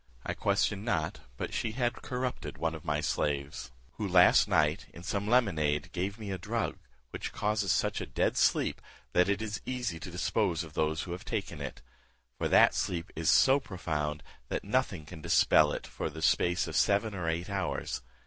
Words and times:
I 0.25 0.33
question 0.33 0.83
not 0.83 1.19
but 1.37 1.53
she 1.53 1.73
had 1.73 2.01
corrupted 2.01 2.57
one 2.57 2.73
of 2.73 2.83
my 2.83 3.01
slaves, 3.01 3.69
who 3.97 4.07
last 4.07 4.47
night, 4.47 4.87
in 4.91 5.03
some 5.03 5.27
lemonade, 5.27 5.91
gave 5.91 6.17
me 6.17 6.31
a 6.31 6.39
drug, 6.39 6.79
which 7.11 7.31
causes 7.31 7.71
such 7.71 8.01
a 8.01 8.07
dead 8.07 8.35
sleep, 8.35 8.81
that 9.13 9.29
it 9.29 9.43
is 9.43 9.61
easy 9.63 9.99
to 9.99 10.09
dispose 10.09 10.63
of 10.63 10.73
those 10.73 11.03
who 11.03 11.11
have 11.11 11.23
taken 11.23 11.61
it; 11.61 11.83
for 12.39 12.47
that 12.47 12.73
sleep 12.73 13.11
is 13.15 13.29
so 13.29 13.59
profound, 13.59 14.23
that 14.47 14.63
nothing 14.63 15.05
can 15.05 15.21
dispel 15.21 15.71
it 15.71 15.85
for 15.85 16.09
the 16.09 16.23
space 16.23 16.65
of 16.67 16.75
seven 16.75 17.13
or 17.13 17.29
eight 17.29 17.51
hours. 17.51 18.01